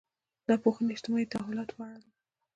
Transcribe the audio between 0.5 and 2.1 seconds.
پوهنې اجتماعي تحولاتو په اړه دي.